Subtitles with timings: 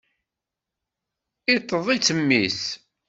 [1.55, 2.61] Iṭṭeḍ-itt mmi-s.